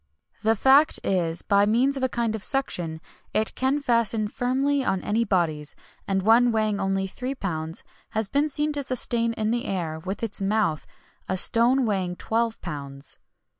[XXI 0.01 0.37
77] 0.45 0.49
The 0.51 0.55
fact 0.59 0.99
is 1.03 1.39
that, 1.41 1.47
by 1.47 1.65
means 1.67 1.95
of 1.95 2.01
a 2.01 2.09
kind 2.09 2.33
of 2.33 2.43
suction, 2.43 2.99
it 3.35 3.53
can 3.53 3.79
fasten 3.79 4.27
firmly 4.29 4.83
on 4.83 5.03
any 5.03 5.23
bodies; 5.23 5.75
and 6.07 6.23
one 6.23 6.51
weighing 6.51 6.79
only 6.79 7.05
three 7.05 7.35
pounds 7.35 7.83
has 8.09 8.27
been 8.27 8.49
seen 8.49 8.73
to 8.73 8.81
sustain 8.81 9.33
in 9.33 9.51
the 9.51 9.65
air, 9.65 9.99
with 9.99 10.23
its 10.23 10.41
mouth, 10.41 10.87
a 11.29 11.37
stone 11.37 11.85
weighing 11.85 12.15
twelve 12.15 12.59
pounds. 12.61 13.19